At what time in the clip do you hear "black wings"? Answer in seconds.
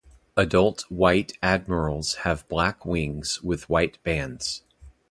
2.49-3.43